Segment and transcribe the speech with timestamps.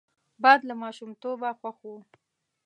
[0.43, 1.95] باد له ماشومتوبه خوښ وو